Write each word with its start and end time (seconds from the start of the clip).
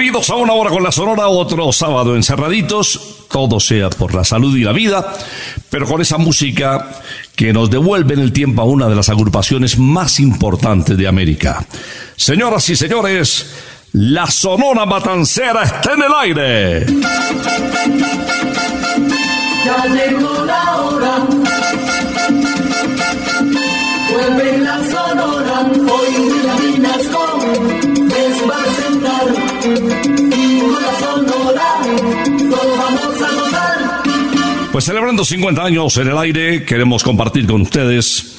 Bienvenidos 0.00 0.30
a 0.30 0.36
una 0.36 0.54
hora 0.54 0.70
con 0.70 0.82
la 0.82 0.90
Sonora, 0.90 1.28
otro 1.28 1.70
sábado 1.72 2.16
encerraditos, 2.16 3.26
todo 3.30 3.60
sea 3.60 3.90
por 3.90 4.14
la 4.14 4.24
salud 4.24 4.56
y 4.56 4.64
la 4.64 4.72
vida, 4.72 5.12
pero 5.68 5.84
con 5.84 6.00
esa 6.00 6.16
música 6.16 6.88
que 7.36 7.52
nos 7.52 7.68
devuelve 7.68 8.14
en 8.14 8.20
el 8.20 8.32
tiempo 8.32 8.62
a 8.62 8.64
una 8.64 8.88
de 8.88 8.94
las 8.94 9.10
agrupaciones 9.10 9.78
más 9.78 10.18
importantes 10.18 10.96
de 10.96 11.06
América. 11.06 11.66
Señoras 12.16 12.66
y 12.70 12.76
señores, 12.76 13.52
la 13.92 14.26
Sonora 14.26 14.86
Matancera 14.86 15.64
está 15.64 15.92
en 15.92 16.02
el 16.02 16.12
aire. 16.18 16.86
Ya 19.66 19.84
llegó 19.84 20.46
la 20.46 20.76
hora. 20.76 21.26
Vuelve 24.10 24.58
la 24.60 24.78
sonora. 24.78 25.70
Hoy 25.74 26.40
con 27.12 28.79
Pues 34.72 34.84
celebrando 34.84 35.24
50 35.24 35.62
años 35.62 35.96
en 35.98 36.08
el 36.08 36.16
aire, 36.16 36.64
queremos 36.64 37.02
compartir 37.02 37.46
con 37.46 37.62
ustedes 37.62 38.36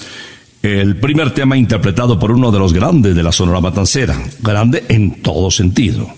el 0.64 0.96
primer 0.96 1.34
tema 1.34 1.58
interpretado 1.58 2.18
por 2.18 2.32
uno 2.32 2.52
de 2.52 2.60
los 2.60 2.74
grandes 2.74 3.16
de 3.16 3.22
la 3.24 3.32
Sonora 3.32 3.62
Matancera, 3.62 4.20
grande 4.42 4.86
en 4.90 5.22
todo 5.22 5.52
sentido, 5.52 6.10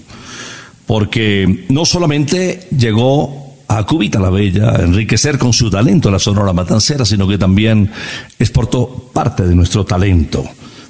porque 0.85 1.65
no 1.69 1.83
solamente 1.83 2.67
llegó 2.77 3.55
a 3.67 3.83
Cubita 3.85 4.19
la 4.19 4.29
Bella 4.29 4.71
a 4.71 4.83
enriquecer 4.83 5.37
con 5.37 5.51
su 5.51 5.69
talento 5.69 6.11
la 6.11 6.19
Sonora 6.19 6.53
Matancera, 6.53 7.05
sino 7.05 7.27
que 7.27 7.37
también 7.37 7.91
exportó 8.37 9.09
parte 9.11 9.43
de 9.43 9.55
nuestro 9.55 9.83
talento. 9.83 10.43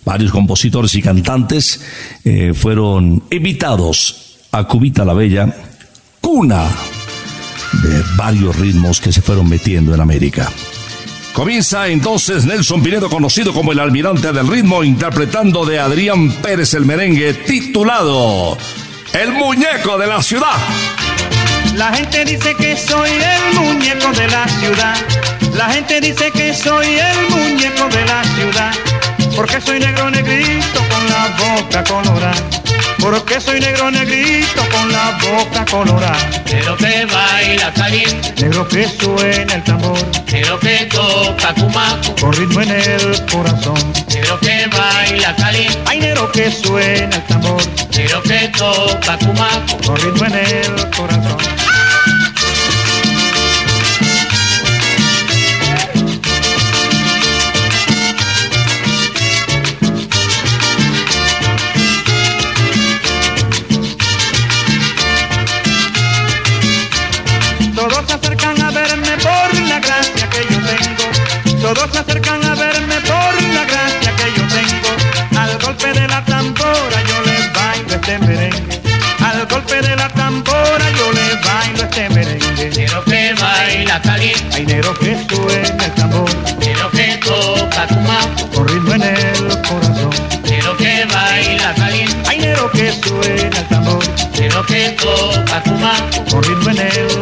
Varios 0.06 0.32
compositores 0.32 0.94
y 0.96 1.02
cantantes 1.02 1.82
eh, 2.24 2.54
fueron 2.54 3.24
invitados 3.32 4.38
a 4.52 4.66
Cubita 4.66 5.06
la 5.06 5.14
Bella, 5.14 5.56
cuna 6.22 6.68
de 7.82 8.04
varios 8.16 8.56
ritmos 8.58 9.00
que 9.00 9.12
se 9.12 9.22
fueron 9.22 9.50
metiendo 9.50 9.96
en 9.96 10.02
América. 10.02 10.52
Comienza 11.34 11.88
entonces 11.88 12.46
Nelson 12.46 12.84
Pinedo, 12.84 13.10
conocido 13.10 13.54
como 13.54 13.72
el 13.72 13.80
almirante 13.80 14.32
del 14.32 14.48
ritmo, 14.48 14.84
interpretando 14.84 15.66
de 15.66 15.80
Adrián 15.80 16.32
Pérez 16.32 16.76
el 16.76 16.86
merengue 16.86 17.34
titulado 17.34 18.56
El 19.14 19.32
muñeco 19.34 19.98
de 19.98 20.08
la 20.08 20.22
ciudad. 20.22 20.56
La 21.76 21.92
gente 21.92 22.24
dice 22.24 22.54
que 22.56 22.78
soy 22.78 23.10
el 23.10 23.60
muñeco 23.60 24.12
de 24.12 24.28
la 24.28 24.48
ciudad. 24.48 24.96
La 25.56 25.70
gente 25.72 26.00
dice 26.02 26.30
que 26.32 26.54
soy 26.54 26.86
el 26.86 27.30
muñeco 27.32 27.88
de 27.90 28.06
la 28.06 28.24
ciudad. 28.24 28.74
Porque 29.36 29.60
soy 29.62 29.80
negro 29.80 30.10
negrito 30.12 30.80
con 30.90 31.10
la 31.10 31.36
boca 31.38 31.84
colorada. 31.84 32.34
porque 33.00 33.42
soy 33.42 33.60
negro 33.60 33.92
negrito 33.92 34.62
con 34.72 34.92
la 34.92 35.18
boca 35.22 35.66
colorada. 35.66 36.18
Negro 36.46 36.78
que 36.78 37.06
baila 37.06 37.74
caliente, 37.74 38.34
Negro 38.42 38.68
que 38.68 38.88
suena 38.88 39.56
el 39.56 39.64
tambor, 39.64 39.98
negro 40.32 40.60
que 40.60 40.86
toca 40.86 41.54
cumaco, 41.56 42.16
con 42.22 42.34
ritmo 42.34 42.62
en 42.62 42.72
el 42.72 43.26
corazón. 43.32 43.94
negro 44.14 44.40
que 44.40 44.68
baila 44.68 45.36
caliente, 45.36 45.80
Ay, 45.86 46.00
negro 46.00 46.32
que 46.32 46.52
suena 46.52 47.16
el 47.16 47.24
tambor, 47.24 47.62
negro 47.92 48.22
que 48.24 48.48
toca 48.58 49.18
cumaco, 49.18 49.78
con 49.86 49.98
ritmo 49.98 50.26
en 50.26 50.34
el 50.36 50.90
corazón. 50.96 51.53
Todos 71.74 71.92
se 71.92 71.98
acercan 72.00 72.44
a 72.46 72.54
verme 72.54 72.96
por 73.02 73.42
la 73.52 73.66
gracia 73.66 74.16
que 74.16 74.32
yo 74.38 74.48
tengo. 74.48 75.42
Al 75.42 75.58
golpe 75.58 75.92
de 75.92 76.08
la 76.08 76.24
tambora 76.24 77.02
yo 77.08 77.22
les 77.26 77.52
bailo 77.52 77.96
este 77.96 78.20
merengue. 78.20 78.82
Al 79.20 79.48
golpe 79.48 79.82
de 79.82 79.96
la 79.96 80.08
tambora 80.10 80.92
yo 80.96 81.12
les 81.14 81.42
bailo 81.44 81.84
este 81.84 82.10
merengue. 82.10 82.70
negro 82.76 83.04
que 83.06 83.34
baila 83.34 84.00
caliente, 84.04 84.56
Hay 84.56 84.66
negro 84.68 84.94
que 85.00 85.18
suena 85.28 85.86
el 85.86 85.92
tambor, 85.94 86.30
negro 86.60 86.92
que 86.92 87.20
toca 87.26 87.88
cumaco, 87.88 88.50
con 88.54 88.68
ritmo 88.68 88.94
en 88.94 89.02
el 89.02 89.62
corazón. 89.68 90.10
negro 90.44 90.78
que 90.78 91.06
baila 91.06 91.74
caliente, 91.74 92.30
Hay 92.30 92.38
negro 92.38 92.70
que 92.72 92.94
suena 93.02 93.58
el 93.60 93.68
tambor, 93.68 94.04
negro 94.40 94.64
que 94.68 94.90
toca 95.02 95.64
cumaco, 95.64 96.26
con 96.30 96.44
ritmo 96.44 96.70
en 96.70 96.78
el 96.78 97.13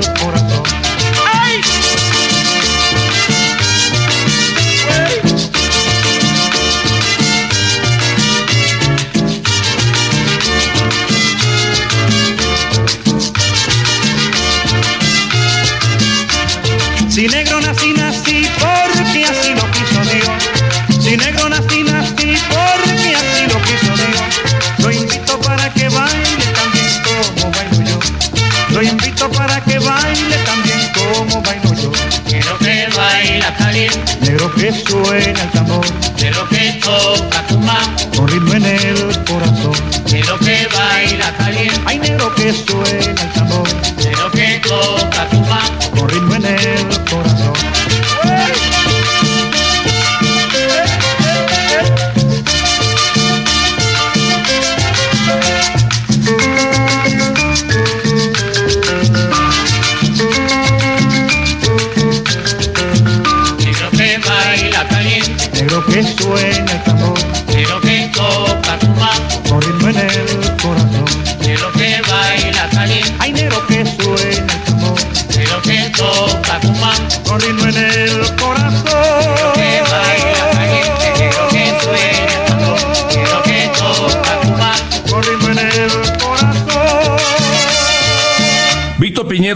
que 34.56 34.71
suena 34.71 35.44
el 35.44 35.51
tambor, 35.51 35.86
negro 36.18 36.48
que 36.50 36.80
toca 36.83 37.44
cumaco, 37.48 38.18
con 38.18 38.27
ritmo 38.27 38.53
en 38.53 38.65
el 38.65 39.24
corazón. 39.25 39.74
negro 40.12 40.38
que 40.39 40.68
baila 40.74 41.36
caliente, 41.38 41.81
Hay 41.86 42.00
negro 42.00 42.33
que 42.36 42.53
suena 42.53 43.21
el 43.21 43.31
tambor, 43.33 43.68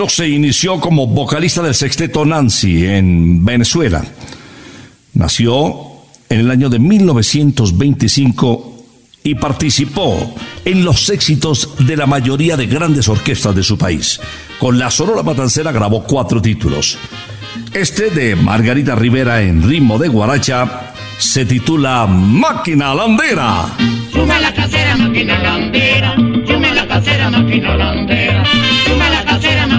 Se 0.10 0.28
inició 0.28 0.82
como 0.82 1.08
vocalista 1.08 1.64
del 1.64 1.74
sexteto 1.74 2.26
Nancy 2.26 2.86
en 2.86 3.46
Venezuela. 3.46 4.04
Nació 5.14 5.74
en 6.28 6.42
el 6.42 6.52
año 6.52 6.68
de 6.70 6.80
1925 6.80 8.84
y 9.24 9.36
participó 9.36 10.36
en 10.66 10.84
los 10.84 11.10
éxitos 11.10 11.76
de 11.80 11.96
la 11.96 12.08
mayoría 12.08 12.58
de 12.58 12.68
grandes 12.68 13.08
orquestas 13.08 13.56
de 13.56 13.64
su 13.64 13.78
país. 13.78 14.20
Con 14.60 14.78
la 14.78 14.92
Sonora 14.92 15.24
Matancera 15.24 15.72
grabó 15.72 16.04
cuatro 16.04 16.42
títulos. 16.42 16.98
Este 17.74 18.10
de 18.10 18.36
Margarita 18.36 18.96
Rivera 18.96 19.42
en 19.42 19.64
ritmo 19.64 19.98
de 19.98 20.10
guaracha 20.10 20.92
se 21.18 21.46
titula 21.46 22.06
Máquina 22.06 22.94
Landera. 22.94 23.68
La 28.98 29.05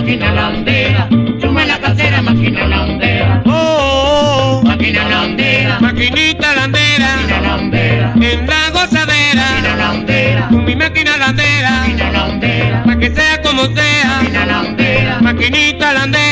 máquina 0.06 0.32
landera. 0.32 1.08
Suma 1.40 1.64
la 1.64 1.78
casera, 1.80 2.22
máquina 2.22 2.64
landera. 2.68 3.42
Oh, 3.44 4.62
Máquina 4.64 5.08
landera. 5.08 5.80
maquinita 5.80 6.54
landera, 6.54 7.08
Máquina 7.16 7.40
landera. 7.40 8.12
en 8.14 8.46
la 8.46 8.70
gozadera, 8.70 9.42
Máquina 9.50 9.76
landera. 9.76 10.48
con 10.48 10.64
mi 10.64 10.76
máquina 10.76 11.16
landera, 11.16 11.70
Máquina 11.80 12.10
landera. 12.12 12.82
pa' 12.84 12.96
que 13.00 13.10
sea 13.10 13.42
como 13.42 13.62
sea, 13.74 14.18
Máquina 14.22 14.46
landera. 14.46 15.18
maquinita 15.20 15.92
landera. 15.92 16.25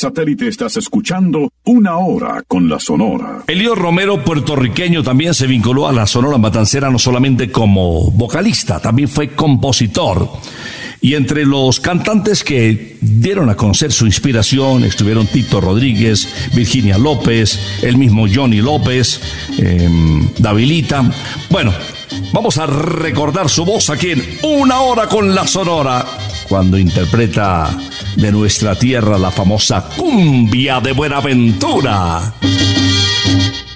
Satélite 0.00 0.48
estás 0.48 0.78
escuchando 0.78 1.52
Una 1.64 1.98
Hora 1.98 2.42
con 2.48 2.70
la 2.70 2.80
Sonora. 2.80 3.44
Elio 3.46 3.74
Romero, 3.74 4.24
puertorriqueño, 4.24 5.02
también 5.02 5.34
se 5.34 5.46
vinculó 5.46 5.86
a 5.86 5.92
la 5.92 6.06
Sonora 6.06 6.38
Matancera 6.38 6.90
no 6.90 6.98
solamente 6.98 7.50
como 7.50 8.10
vocalista, 8.10 8.80
también 8.80 9.08
fue 9.08 9.34
compositor. 9.34 10.26
Y 11.02 11.14
entre 11.14 11.44
los 11.44 11.80
cantantes 11.80 12.42
que 12.42 12.96
dieron 13.02 13.50
a 13.50 13.56
conocer 13.56 13.92
su 13.92 14.06
inspiración 14.06 14.84
estuvieron 14.84 15.26
Tito 15.26 15.60
Rodríguez, 15.60 16.50
Virginia 16.54 16.96
López, 16.96 17.82
el 17.82 17.98
mismo 17.98 18.26
Johnny 18.32 18.62
López, 18.62 19.20
eh, 19.58 19.88
Davilita. 20.38 21.10
Bueno, 21.50 21.74
vamos 22.32 22.56
a 22.56 22.66
recordar 22.66 23.50
su 23.50 23.66
voz 23.66 23.90
aquí 23.90 24.12
en 24.12 24.24
Una 24.42 24.80
Hora 24.80 25.08
con 25.08 25.34
la 25.34 25.46
Sonora, 25.46 26.06
cuando 26.50 26.76
interpreta 26.76 27.70
de 28.16 28.32
nuestra 28.32 28.74
tierra 28.74 29.16
la 29.16 29.30
famosa 29.30 29.88
cumbia 29.96 30.80
de 30.80 30.90
Buenaventura. 30.90 32.34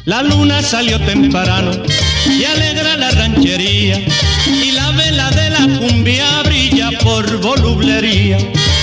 La 0.06 0.24
luna 0.24 0.60
salió 0.60 0.98
temprano 0.98 1.70
y 2.26 2.42
alegra 2.42 2.96
la 2.96 3.12
ranchería 3.12 4.04
y 4.48 4.72
la 4.72 4.90
vela 4.90 5.30
de 5.30 5.50
la 5.50 5.78
cumbia 5.78 6.42
brilla 6.42 6.90
por 7.04 7.40
volublería 7.40 8.38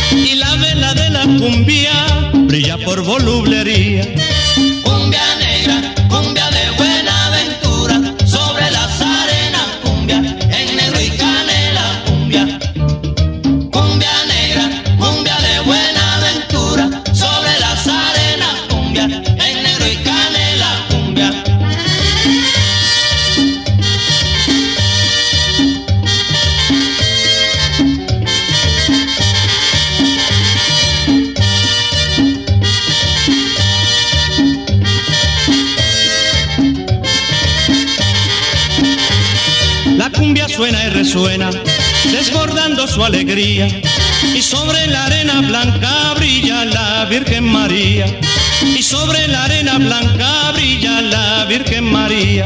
y 0.09 0.35
la 0.35 0.55
vela 0.55 0.93
de 0.93 1.09
la 1.09 1.23
cumbia 1.23 2.31
brilla 2.47 2.77
por 2.85 3.03
volublería. 3.03 4.07
Suena 40.55 40.83
y 40.85 40.89
resuena, 40.89 41.49
desbordando 42.11 42.87
su 42.87 43.03
alegría. 43.03 43.67
Y 44.35 44.41
sobre 44.41 44.87
la 44.87 45.05
arena 45.05 45.41
blanca 45.41 46.13
brilla 46.15 46.65
la 46.65 47.05
Virgen 47.05 47.45
María. 47.45 48.05
Y 48.61 48.83
sobre 48.83 49.27
la 49.27 49.45
arena 49.45 49.77
blanca 49.77 50.51
brilla 50.51 51.01
la 51.01 51.45
Virgen 51.45 51.85
María. 51.85 52.45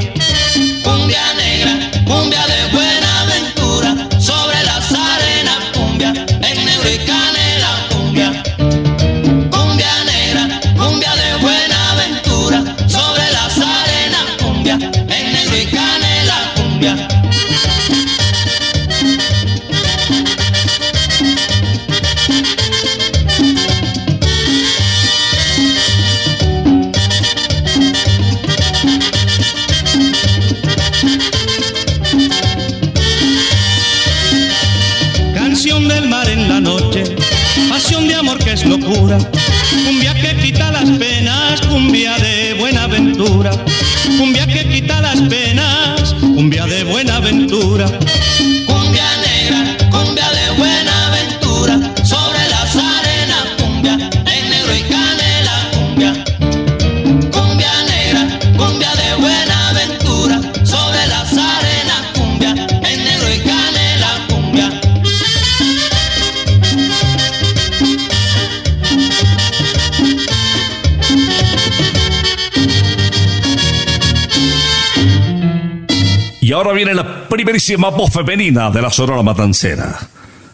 Primerísima 77.36 77.90
voz 77.90 78.14
femenina 78.14 78.70
de 78.70 78.82
la 78.82 78.90
Sonora 78.90 79.22
Matancera, 79.22 80.00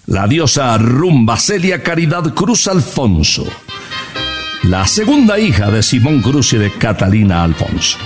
la 0.07 0.25
diosa 0.25 0.75
rumba 0.79 1.37
Celia 1.37 1.83
Caridad 1.83 2.33
Cruz 2.33 2.67
Alfonso, 2.67 3.45
la 4.63 4.87
segunda 4.87 5.37
hija 5.37 5.69
de 5.69 5.83
Simón 5.83 6.23
Cruz 6.23 6.53
y 6.53 6.57
de 6.57 6.71
Catalina 6.71 7.43
Alfonso. 7.43 7.99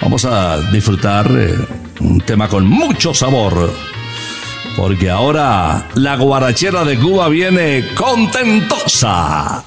Vamos 0.00 0.24
a 0.24 0.62
disfrutar 0.72 1.30
eh, 1.30 1.58
un 2.00 2.22
tema 2.22 2.48
con 2.48 2.66
mucho 2.66 3.12
sabor, 3.12 3.70
porque 4.78 5.10
ahora 5.10 5.86
la 5.94 6.16
guarachera 6.16 6.84
de 6.84 6.96
Cuba 6.98 7.28
viene 7.28 7.84
contentosa. 7.94 9.62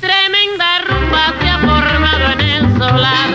Tremenda 0.00 0.80
rumba 0.88 1.32
se 1.40 1.48
ha 1.48 1.58
formado 1.60 2.32
en 2.32 2.40
el 2.40 2.76
solar 2.76 3.31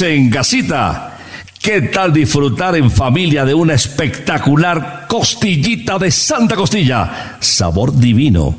en 0.00 0.30
casita, 0.30 1.18
¿qué 1.60 1.82
tal 1.82 2.10
disfrutar 2.12 2.74
en 2.76 2.88
familia 2.90 3.44
de 3.44 3.52
una 3.52 3.74
espectacular 3.74 5.04
costillita 5.06 5.98
de 5.98 6.10
Santa 6.10 6.56
Costilla? 6.56 7.36
Sabor 7.40 7.94
divino. 7.94 8.56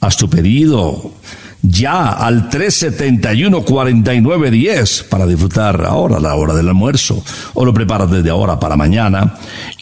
Haz 0.00 0.16
tu 0.16 0.30
pedido 0.30 1.14
ya 1.62 2.10
al 2.10 2.48
371-4910 2.48 5.08
para 5.08 5.26
disfrutar 5.26 5.84
ahora 5.84 6.20
la 6.20 6.36
hora 6.36 6.54
del 6.54 6.68
almuerzo 6.68 7.20
o 7.54 7.64
lo 7.64 7.74
preparas 7.74 8.08
desde 8.10 8.30
ahora 8.30 8.60
para 8.60 8.76
mañana 8.76 9.34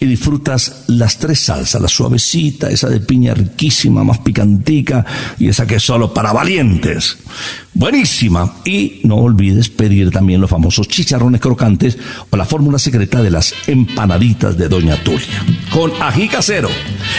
y 0.05 0.07
disfrutas 0.07 0.85
las 0.89 1.19
tres 1.19 1.41
salsas, 1.41 1.81
la 1.81 1.89
suavecita, 1.89 2.71
esa 2.71 2.89
de 2.89 3.01
piña 3.01 3.35
riquísima, 3.35 4.05
más 4.05 4.19
picantica 4.19 5.05
y 5.39 5.49
esa 5.49 5.67
que 5.67 5.77
es 5.77 5.83
solo 5.83 6.13
para 6.13 6.33
valientes. 6.33 7.19
Buenísima. 7.73 8.55
Y 8.65 9.01
no 9.05 9.17
olvides 9.17 9.69
pedir 9.69 10.11
también 10.11 10.41
los 10.41 10.51
famosos 10.51 10.87
chicharrones 10.89 11.41
crocantes 11.41 11.99
o 12.31 12.37
la 12.37 12.45
fórmula 12.45 12.79
secreta 12.79 13.23
de 13.23 13.31
las 13.31 13.55
empanaditas 13.67 14.57
de 14.57 14.69
Doña 14.69 14.97
Tulia. 15.03 15.45
Con 15.73 15.91
ají 16.01 16.29
casero. 16.29 16.69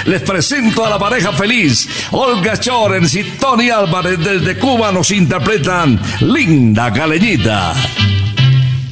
Les 0.05 0.21
presento 0.21 0.85
a 0.85 0.89
la 0.89 0.99
pareja 0.99 1.33
feliz. 1.33 1.87
Olga 2.11 2.57
Chorens 2.57 3.15
y 3.15 3.23
Tony 3.39 3.69
Álvarez 3.69 4.19
desde 4.19 4.57
Cuba 4.57 4.91
nos 4.91 5.11
interpretan 5.11 5.99
Linda 6.21 6.93
Caleñita. 6.93 7.73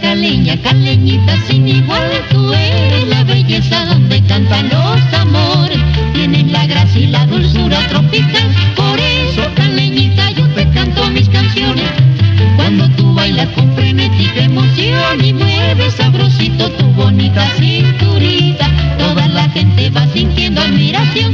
Caleña, 0.00 0.56
caleñita 0.62 1.36
sin 1.46 1.68
igual, 1.68 2.10
tú 2.30 2.52
eres 2.52 3.08
la 3.08 3.24
belleza 3.24 3.84
donde 3.86 4.22
cantan 4.22 4.68
los 4.68 5.20
amores. 5.20 5.78
Tienes 6.12 6.50
la 6.50 6.66
gracia 6.66 7.00
y 7.00 7.06
la 7.08 7.26
dulzura 7.26 7.78
tropical, 7.88 8.48
por 8.76 8.98
eso 8.98 9.42
caleñita 9.54 10.30
yo 10.30 10.46
te 10.54 10.68
canto 10.70 11.08
mis 11.10 11.28
canciones. 11.28 11.90
Cuando 12.56 12.88
tú 12.90 13.14
bailas 13.14 13.48
con 13.50 13.72
frenética 13.74 14.44
emoción 14.44 15.24
y 15.24 15.32
mueves 15.32 15.94
sabrosito 15.94 16.70
tu 16.70 16.86
bonita 16.92 17.46
cinturita, 17.58 18.70
toda 18.98 19.28
la 19.28 19.48
gente 19.50 19.90
va 19.90 20.06
sintiendo 20.08 20.60
admiración 20.60 21.33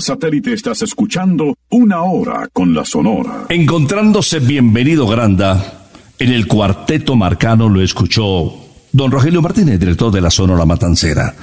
Satélite 0.00 0.52
estás 0.52 0.82
escuchando 0.82 1.56
Una 1.70 2.02
Hora 2.02 2.48
con 2.52 2.74
la 2.74 2.84
Sonora. 2.84 3.46
Encontrándose 3.48 4.38
Bienvenido 4.38 5.06
Granda, 5.06 5.88
en 6.18 6.32
el 6.32 6.46
cuarteto 6.46 7.16
marcano 7.16 7.68
lo 7.68 7.80
escuchó 7.80 8.54
don 8.92 9.10
Rogelio 9.10 9.42
Martínez, 9.42 9.78
director 9.78 10.12
de 10.12 10.20
la 10.20 10.30
Sonora 10.30 10.64
Matancera, 10.64 11.34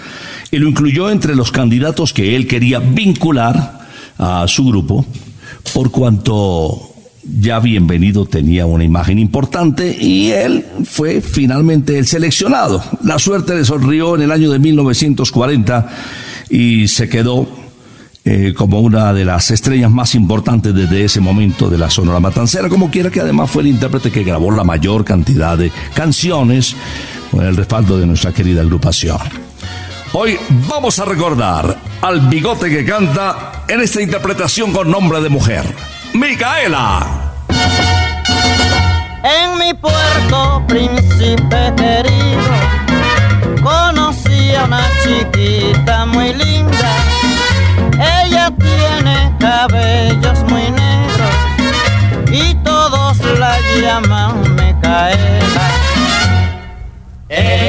y 0.51 0.57
lo 0.57 0.67
incluyó 0.67 1.09
entre 1.09 1.35
los 1.35 1.51
candidatos 1.51 2.13
que 2.13 2.35
él 2.35 2.47
quería 2.47 2.79
vincular 2.79 3.87
a 4.17 4.45
su 4.47 4.65
grupo, 4.65 5.05
por 5.73 5.91
cuanto 5.91 6.91
ya 7.23 7.59
Bienvenido 7.59 8.25
tenía 8.25 8.65
una 8.65 8.83
imagen 8.83 9.19
importante 9.19 9.97
y 9.99 10.31
él 10.31 10.65
fue 10.85 11.21
finalmente 11.21 11.97
el 11.97 12.05
seleccionado. 12.05 12.83
La 13.03 13.19
suerte 13.19 13.55
le 13.55 13.65
sonrió 13.65 14.15
en 14.15 14.21
el 14.21 14.31
año 14.31 14.51
de 14.51 14.59
1940 14.59 15.89
y 16.49 16.87
se 16.87 17.09
quedó 17.09 17.64
eh, 18.27 18.55
como 18.55 18.79
una 18.79 19.13
de 19.13 19.23
las 19.23 19.51
estrellas 19.51 19.91
más 19.91 20.15
importantes 20.15 20.73
desde 20.73 21.03
ese 21.03 21.21
momento 21.21 21.69
de 21.69 21.77
la 21.77 21.91
Sonora 21.91 22.19
Matancera, 22.19 22.69
como 22.69 22.89
quiera 22.89 23.11
que 23.11 23.21
además 23.21 23.51
fue 23.51 23.61
el 23.61 23.69
intérprete 23.69 24.11
que 24.11 24.23
grabó 24.23 24.49
la 24.49 24.63
mayor 24.63 25.05
cantidad 25.05 25.55
de 25.55 25.71
canciones 25.93 26.75
con 27.29 27.45
el 27.45 27.55
respaldo 27.55 27.99
de 27.99 28.07
nuestra 28.07 28.33
querida 28.33 28.61
agrupación. 28.61 29.19
Hoy 30.13 30.39
vamos 30.67 30.97
a 30.97 31.05
recordar 31.05 31.77
al 32.01 32.21
bigote 32.21 32.67
que 32.69 32.83
canta 32.83 33.63
en 33.67 33.81
esta 33.81 34.01
interpretación 34.01 34.71
con 34.71 34.89
nombre 34.89 35.21
de 35.21 35.29
mujer, 35.29 35.63
Micaela. 36.15 37.33
En 39.23 39.59
mi 39.59 39.71
puerto, 39.75 40.63
príncipe 40.67 41.44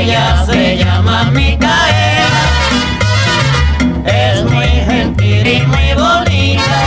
Ella 0.07 0.47
se 0.47 0.77
llama 0.77 1.25
Micaela, 1.33 2.45
es 4.05 4.45
muy 4.45 4.69
gentil 4.69 5.45
y 5.45 5.67
muy 5.67 5.95
bonita. 5.95 6.81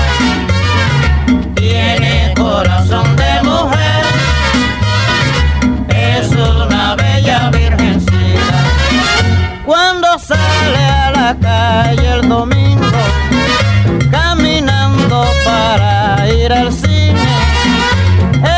Tiene 1.54 2.34
corazón 2.38 3.18
de 3.18 3.44
mujer, 3.44 4.06
es 5.90 6.30
una 6.32 6.96
bella 6.96 7.50
virgencita. 7.50 8.64
Cuando 9.66 10.18
sale 10.18 10.86
a 10.86 11.12
la 11.12 11.36
calle 11.42 12.14
el 12.14 12.30
domingo, 12.30 13.04
caminando 14.10 15.26
para 15.44 16.26
ir 16.32 16.54
al 16.54 16.72
cine, 16.72 17.28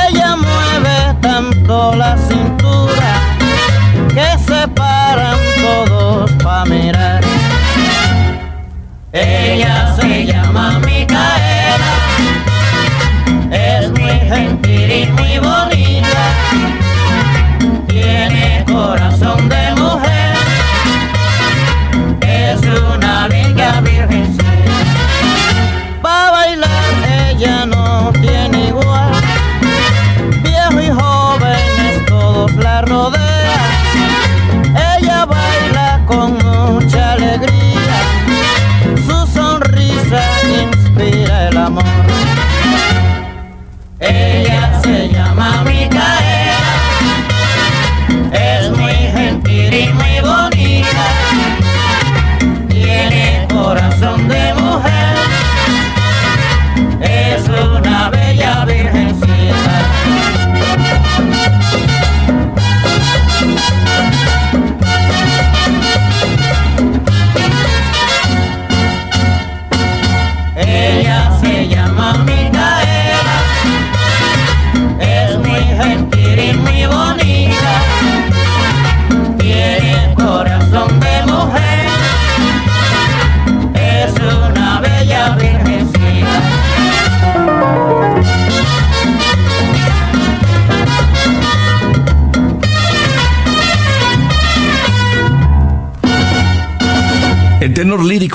ella 0.08 0.36
mueve 0.36 1.16
tanto 1.20 1.96
la 1.96 2.16
Ella 9.14 9.94
se 10.00 10.26
llama 10.26 10.80
Micaela, 10.80 11.94
es 13.52 13.92
muy 13.92 14.10
gentil 14.10 14.90
y 14.90 15.06
muy 15.08 15.38
bonita. 15.38 16.91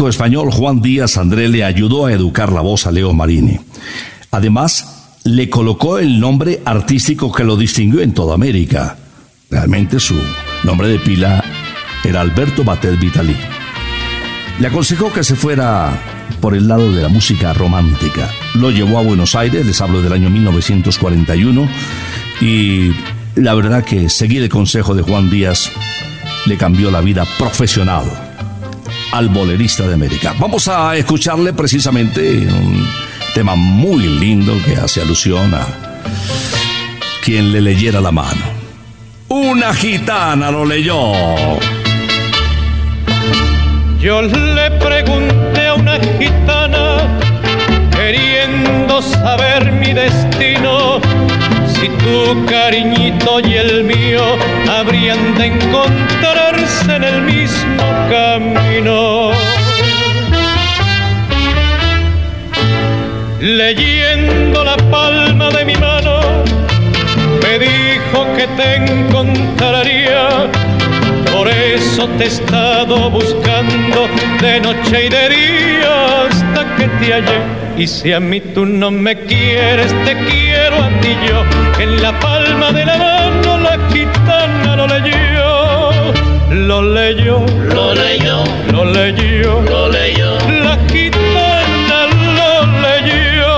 Español 0.08 0.50
Juan 0.50 0.80
Díaz 0.80 1.16
André 1.16 1.48
le 1.48 1.64
ayudó 1.64 2.06
a 2.06 2.12
educar 2.12 2.52
la 2.52 2.60
voz 2.60 2.86
a 2.86 2.92
Leo 2.92 3.12
Marini. 3.12 3.58
Además, 4.30 5.20
le 5.24 5.50
colocó 5.50 5.98
el 5.98 6.20
nombre 6.20 6.62
artístico 6.64 7.32
que 7.32 7.44
lo 7.44 7.56
distinguió 7.56 8.00
en 8.00 8.14
toda 8.14 8.34
América. 8.34 8.96
Realmente 9.50 10.00
su 10.00 10.14
nombre 10.64 10.88
de 10.88 10.98
pila 10.98 11.44
era 12.04 12.20
Alberto 12.20 12.64
Batet 12.64 12.98
Vitali. 12.98 13.36
Le 14.58 14.66
aconsejó 14.66 15.12
que 15.12 15.24
se 15.24 15.36
fuera 15.36 15.98
por 16.40 16.54
el 16.54 16.68
lado 16.68 16.92
de 16.92 17.02
la 17.02 17.08
música 17.08 17.52
romántica. 17.52 18.30
Lo 18.54 18.70
llevó 18.70 18.98
a 18.98 19.02
Buenos 19.02 19.34
Aires, 19.34 19.66
les 19.66 19.80
hablo 19.80 20.02
del 20.02 20.12
año 20.12 20.30
1941, 20.30 21.68
y 22.40 22.90
la 23.34 23.54
verdad 23.54 23.84
que 23.84 24.08
seguir 24.08 24.42
el 24.42 24.48
consejo 24.48 24.94
de 24.94 25.02
Juan 25.02 25.30
Díaz 25.30 25.70
le 26.46 26.56
cambió 26.56 26.90
la 26.90 27.00
vida 27.00 27.24
profesional 27.38 28.25
al 29.12 29.28
bolerista 29.28 29.86
de 29.86 29.94
América. 29.94 30.34
Vamos 30.38 30.68
a 30.68 30.96
escucharle 30.96 31.52
precisamente 31.52 32.46
un 32.46 32.86
tema 33.34 33.54
muy 33.54 34.06
lindo 34.06 34.54
que 34.64 34.76
hace 34.76 35.00
alusión 35.00 35.54
a 35.54 35.66
quien 37.22 37.52
le 37.52 37.60
leyera 37.60 38.00
la 38.00 38.12
mano. 38.12 38.42
Una 39.28 39.74
gitana 39.74 40.50
lo 40.50 40.64
leyó. 40.64 41.12
Yo 44.00 44.22
le 44.22 44.70
pregunté 44.72 45.66
a 45.66 45.74
una 45.74 45.98
gitana, 46.18 47.18
queriendo 47.90 49.02
saber 49.02 49.72
mi 49.72 49.92
destino, 49.92 51.00
si 51.80 51.88
tu 51.88 52.46
cariñito 52.46 53.40
y 53.40 53.54
el 53.54 53.84
mío 53.84 54.22
habrían 54.68 55.34
de 55.36 55.46
encontrarse 55.46 56.96
en 56.96 57.04
el 57.04 57.22
mismo 57.22 57.84
camino. 58.10 59.30
Leyendo 63.40 64.64
la 64.64 64.76
palma 64.90 65.50
de 65.50 65.64
mi 65.64 65.76
mano, 65.76 66.20
me 67.42 67.58
dijo 67.58 68.26
que 68.36 68.46
te 68.58 68.76
encontraría. 68.76 70.50
Por 71.32 71.48
eso 71.48 72.08
te 72.16 72.24
he 72.24 72.28
estado 72.28 73.10
buscando 73.10 74.08
de 74.40 74.60
noche 74.60 75.06
y 75.06 75.08
de 75.10 75.28
día 75.28 76.22
hasta 76.22 76.76
que 76.76 76.88
te 76.98 77.12
hallé. 77.12 77.40
Y 77.76 77.86
si 77.86 78.12
a 78.12 78.20
mí 78.20 78.40
tú 78.40 78.64
no 78.64 78.90
me 78.90 79.14
quieres, 79.14 79.92
te 80.06 80.16
quiero 80.16 80.45
a 80.74 81.00
ti 81.00 81.16
yo. 81.28 81.42
Que 81.76 81.84
en 81.84 82.02
la 82.02 82.18
palma 82.20 82.72
de 82.72 82.84
la 82.84 82.96
mano 82.96 83.58
la 83.58 83.78
gitana 83.92 84.76
lo 84.76 84.86
leyó. 84.86 86.12
Lo 86.50 86.82
leyó, 86.82 87.44
Lo 87.74 87.94
leyó, 87.94 88.44
lo 88.72 88.84
leyó. 88.84 89.60
lo 89.62 89.88
leyó, 89.88 90.38
La 90.64 90.78
gitana 90.90 91.98
lo 92.38 92.50
leyó. 92.84 93.52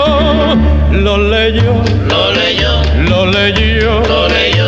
Lo 1.05 1.17
leyó, 1.19 1.75
lo 2.09 2.33
leyó, 2.33 2.83
lo 3.09 3.27
leyó. 3.27 4.03
lo 4.09 4.29
leyó. 4.29 4.68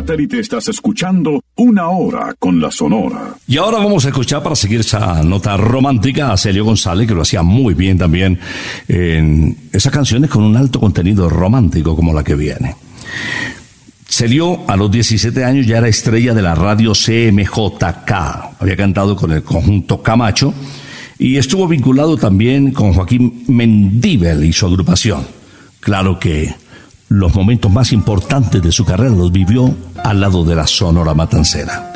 satélite 0.00 0.40
estás 0.40 0.66
escuchando 0.68 1.44
Una 1.56 1.90
Hora 1.90 2.34
con 2.38 2.58
la 2.58 2.70
Sonora. 2.70 3.34
Y 3.46 3.58
ahora 3.58 3.76
vamos 3.78 4.06
a 4.06 4.08
escuchar 4.08 4.42
para 4.42 4.56
seguir 4.56 4.80
esa 4.80 5.22
nota 5.22 5.58
romántica 5.58 6.32
a 6.32 6.38
Celio 6.38 6.64
González, 6.64 7.06
que 7.06 7.14
lo 7.14 7.20
hacía 7.20 7.42
muy 7.42 7.74
bien 7.74 7.98
también 7.98 8.38
en 8.88 9.54
esas 9.70 9.92
canciones 9.92 10.30
con 10.30 10.42
un 10.42 10.56
alto 10.56 10.80
contenido 10.80 11.28
romántico 11.28 11.94
como 11.94 12.14
la 12.14 12.24
que 12.24 12.34
viene. 12.34 12.76
Celio 14.08 14.60
a 14.66 14.74
los 14.76 14.90
17 14.90 15.44
años 15.44 15.66
ya 15.66 15.78
era 15.78 15.88
estrella 15.88 16.32
de 16.32 16.42
la 16.42 16.54
radio 16.54 16.92
CMJK, 16.92 18.12
había 18.58 18.76
cantado 18.76 19.14
con 19.14 19.32
el 19.32 19.42
conjunto 19.42 20.02
Camacho 20.02 20.54
y 21.18 21.36
estuvo 21.36 21.68
vinculado 21.68 22.16
también 22.16 22.72
con 22.72 22.94
Joaquín 22.94 23.44
Mendíbel 23.48 24.44
y 24.44 24.54
su 24.54 24.64
agrupación. 24.64 25.26
Claro 25.80 26.18
que 26.18 26.54
los 27.10 27.34
momentos 27.34 27.70
más 27.70 27.92
importantes 27.92 28.62
de 28.62 28.70
su 28.70 28.84
carrera 28.84 29.10
los 29.10 29.32
vivió 29.32 29.74
al 30.04 30.20
lado 30.20 30.44
de 30.44 30.54
la 30.54 30.66
Sonora 30.66 31.12
Matancera. 31.12 31.92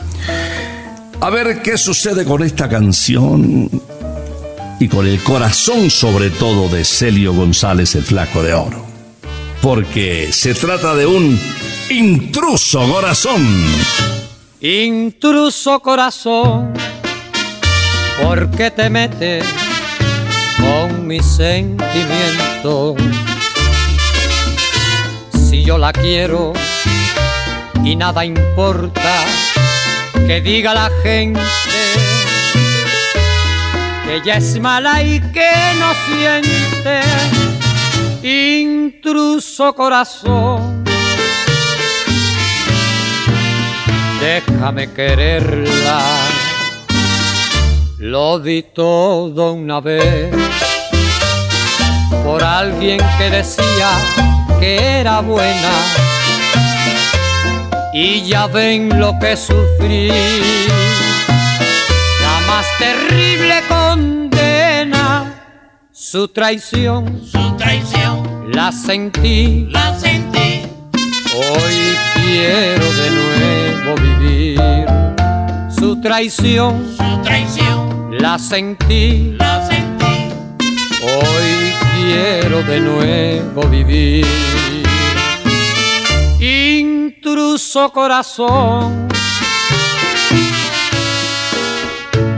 A 1.20 1.30
ver 1.30 1.62
qué 1.62 1.78
sucede 1.78 2.24
con 2.24 2.42
esta 2.42 2.68
canción 2.68 3.70
y 4.80 4.88
con 4.88 5.06
el 5.06 5.22
corazón 5.22 5.88
sobre 5.88 6.30
todo 6.30 6.68
de 6.68 6.84
Celio 6.84 7.32
González 7.32 7.94
el 7.94 8.02
Flaco 8.02 8.42
de 8.42 8.54
Oro. 8.54 8.84
Porque 9.62 10.30
se 10.32 10.52
trata 10.52 10.94
de 10.96 11.06
un 11.06 11.38
intruso 11.90 12.86
corazón. 12.92 13.46
Intruso 14.60 15.78
corazón, 15.78 16.74
¿por 18.20 18.50
qué 18.50 18.72
te 18.72 18.90
metes 18.90 19.44
con 20.58 21.06
mis 21.06 21.24
sentimientos? 21.24 22.96
Si 25.54 25.62
yo 25.62 25.78
la 25.78 25.92
quiero 25.92 26.52
y 27.84 27.94
nada 27.94 28.24
importa 28.24 29.24
que 30.26 30.40
diga 30.40 30.74
la 30.74 30.90
gente 31.04 31.40
que 34.04 34.16
ella 34.16 34.38
es 34.38 34.58
mala 34.58 35.00
y 35.00 35.20
que 35.20 35.52
no 35.78 35.92
siente. 36.08 37.02
Intruso 38.24 39.72
corazón. 39.76 40.82
déjame 44.20 44.92
quererla. 44.92 46.00
Lo 47.98 48.40
di 48.40 48.64
todo 48.74 49.52
una 49.52 49.80
vez 49.80 50.34
por 52.24 52.42
alguien 52.42 52.98
que 53.18 53.30
decía 53.30 54.33
que 54.60 55.00
era 55.00 55.20
buena. 55.20 55.70
Y 57.92 58.22
ya 58.22 58.46
ven 58.46 58.98
lo 58.98 59.16
que 59.18 59.36
sufrí. 59.36 60.08
La 62.22 62.40
más 62.46 62.66
terrible 62.78 63.62
condena, 63.68 65.32
su 65.92 66.28
traición, 66.28 67.20
Su 67.30 67.56
traición 67.56 68.50
la 68.52 68.72
sentí. 68.72 69.66
la 69.70 69.96
sentí, 69.98 70.62
Hoy 71.36 71.96
quiero 72.14 72.92
de 72.92 73.10
nuevo 73.10 73.94
vivir 74.00 74.86
su 75.78 76.00
traición, 76.00 76.94
su 76.96 77.22
traición 77.22 78.16
la 78.18 78.38
sentí. 78.38 79.34
la 79.38 79.66
sentí. 79.66 80.30
Hoy 81.02 81.53
quiero 82.04 82.62
de 82.62 82.80
nuevo 82.80 83.62
vivir. 83.68 84.26
Intruso 86.40 87.90
corazón, 87.90 89.08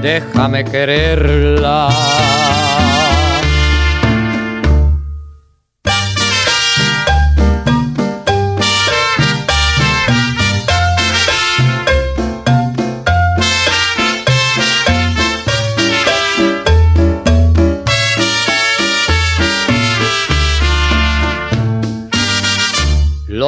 déjame 0.01 0.65
quererla. 0.65 1.89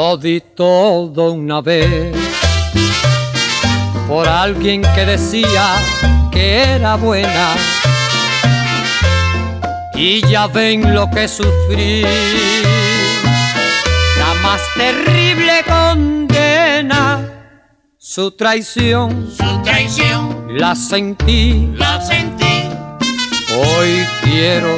Lo 0.09 0.17
di 0.17 0.41
todo 0.41 1.33
una 1.33 1.61
vez 1.61 2.17
por 4.09 4.27
alguien 4.27 4.81
que 4.95 5.05
decía 5.05 5.75
que 6.33 6.77
era 6.77 6.97
buena. 6.97 7.55
Y 9.95 10.27
ya 10.27 10.47
ven 10.47 10.95
lo 10.95 11.11
que 11.11 11.29
sufrí, 11.29 12.01
la 14.19 14.33
más 14.43 14.63
terrible 14.75 15.63
condena, 15.67 17.29
su 17.99 18.31
traición, 18.31 19.29
Su 19.37 19.63
traición 19.63 20.57
la 20.59 20.75
sentí, 20.75 21.71
la 21.75 22.01
sentí. 22.01 22.63
hoy 23.55 24.07
quiero 24.23 24.75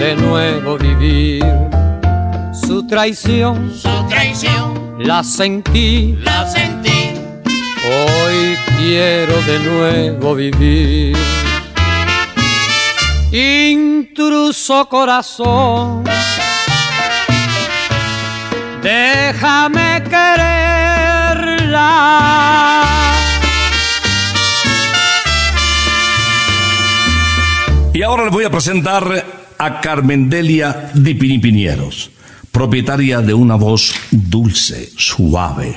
de 0.00 0.16
nuevo 0.16 0.76
vivir. 0.76 1.81
Su 2.72 2.86
traición 2.86 3.70
Su 3.70 3.90
traición 4.08 4.96
la 4.98 5.22
sentí, 5.22 6.16
la 6.22 6.50
sentí. 6.50 7.12
Hoy 7.84 8.56
quiero 8.78 9.42
de 9.42 9.58
nuevo 9.58 10.34
vivir. 10.34 11.14
Intruso 13.30 14.88
corazón, 14.88 16.04
déjame 18.82 20.02
quererla. 20.04 20.94
Y 27.92 28.02
ahora 28.02 28.24
les 28.24 28.32
voy 28.32 28.44
a 28.44 28.50
presentar 28.50 29.26
a 29.58 29.80
Carmendelia 29.82 30.90
Di 30.94 31.12
Pinipinieros, 31.12 32.10
propietaria 32.52 33.22
de 33.22 33.34
una 33.34 33.56
voz 33.56 33.94
dulce, 34.10 34.90
suave, 34.96 35.74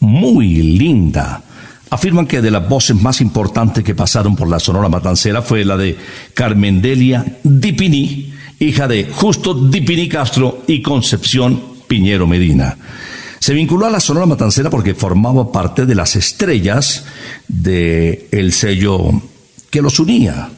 muy 0.00 0.62
linda. 0.62 1.42
Afirman 1.88 2.26
que 2.26 2.42
de 2.42 2.50
las 2.50 2.68
voces 2.68 3.00
más 3.00 3.20
importantes 3.20 3.82
que 3.82 3.94
pasaron 3.94 4.36
por 4.36 4.48
la 4.48 4.60
Sonora 4.60 4.88
Matancera 4.88 5.40
fue 5.40 5.64
la 5.64 5.76
de 5.76 5.96
Carmendelia 6.34 7.24
Di 7.42 7.72
Pini, 7.72 8.34
hija 8.58 8.86
de 8.86 9.04
Justo 9.10 9.54
Di 9.54 9.80
Pini 9.80 10.08
Castro 10.08 10.62
y 10.66 10.82
Concepción 10.82 11.60
Piñero 11.88 12.26
Medina. 12.26 12.76
Se 13.38 13.54
vinculó 13.54 13.86
a 13.86 13.90
la 13.90 14.00
Sonora 14.00 14.26
Matancera 14.26 14.68
porque 14.68 14.94
formaba 14.94 15.50
parte 15.50 15.86
de 15.86 15.94
las 15.94 16.16
estrellas 16.16 17.04
del 17.48 18.26
el 18.32 18.52
sello 18.52 19.22
que 19.70 19.80
los 19.80 19.98
unía 19.98 20.50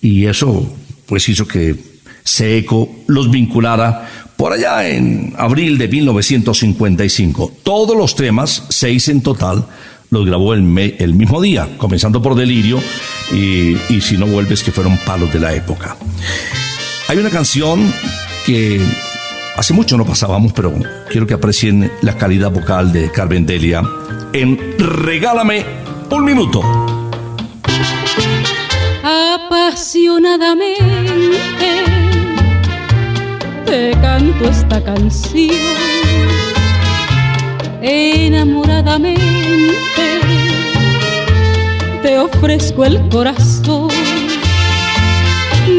y 0.00 0.26
eso 0.26 0.74
pues 1.06 1.28
hizo 1.28 1.46
que 1.46 1.92
Seco 2.24 2.88
los 3.06 3.30
vinculara 3.30 4.08
por 4.42 4.52
allá 4.52 4.88
en 4.88 5.32
abril 5.38 5.78
de 5.78 5.86
1955. 5.86 7.52
Todos 7.62 7.96
los 7.96 8.16
temas, 8.16 8.64
seis 8.70 9.06
en 9.06 9.20
total, 9.22 9.64
los 10.10 10.26
grabó 10.26 10.52
el, 10.52 10.62
me- 10.62 10.96
el 10.98 11.14
mismo 11.14 11.40
día, 11.40 11.68
comenzando 11.78 12.20
por 12.20 12.34
Delirio 12.34 12.80
y, 13.32 13.76
Si 14.00 14.16
no 14.16 14.26
vuelves, 14.26 14.64
que 14.64 14.72
fueron 14.72 14.98
palos 15.06 15.32
de 15.32 15.38
la 15.38 15.54
época. 15.54 15.96
Hay 17.06 17.18
una 17.18 17.30
canción 17.30 17.88
que 18.44 18.80
hace 19.56 19.72
mucho 19.74 19.96
no 19.96 20.04
pasábamos, 20.04 20.52
pero 20.52 20.74
quiero 21.08 21.24
que 21.24 21.34
aprecien 21.34 21.92
la 22.00 22.16
calidad 22.18 22.50
vocal 22.50 22.92
de 22.92 23.12
Carmen 23.12 23.46
Delia 23.46 23.84
en 24.32 24.58
Regálame 24.76 25.64
un 26.10 26.24
minuto. 26.24 26.62
apasionadamente 29.04 32.01
te 33.64 33.92
canto 34.00 34.48
esta 34.48 34.82
canción 34.82 35.50
enamoradamente 37.80 39.18
te 42.02 42.18
ofrezco 42.18 42.84
el 42.84 43.08
corazón 43.08 43.88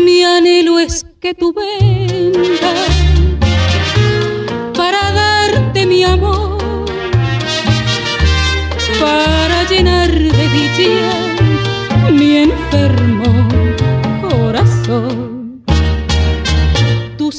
mi 0.06 0.24
anhelo 0.24 0.80
es 0.80 1.06
que 1.20 1.34
tú 1.34 1.54
vengas 1.54 2.90
para 4.76 5.12
darte 5.12 5.86
mi 5.86 6.04
amor 6.04 6.58
para 9.00 9.64
llenar 9.70 10.12
de 10.12 10.50
dicha 10.50 11.34
mi 12.12 12.38
enfermo 12.38 13.24
corazón. 14.22 15.33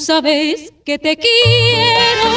Sabes 0.04 0.70
que 0.84 0.98
te 0.98 1.16
quiero 1.16 2.30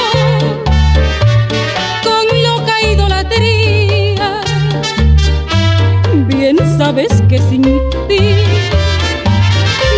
con 2.02 2.26
loca 2.42 2.82
idolatría. 2.82 4.42
Bien 6.28 6.56
sabes 6.78 7.22
que 7.28 7.40
sin 7.40 7.64
ti 8.08 8.36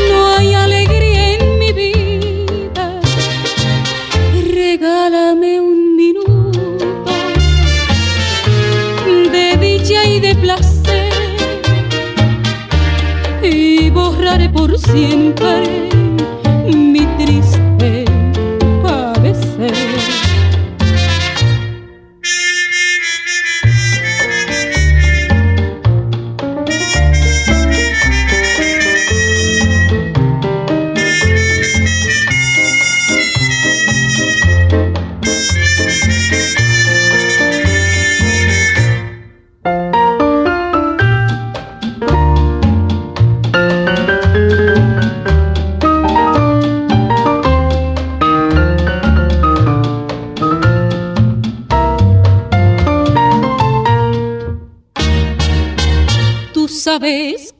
no 0.10 0.36
hay 0.36 0.55
alegría 0.55 1.34
en 1.36 1.60
mi 1.60 1.71
vida. 1.71 2.99
Regálame 4.51 5.62
un 5.62 5.95
minuto 5.95 6.77
de 9.32 9.58
dicha 9.62 10.05
y 10.05 10.19
de 10.19 10.34
placer 10.34 11.13
y 13.43 13.91
borraré 13.91 14.49
por 14.49 14.75
siempre 14.79 15.78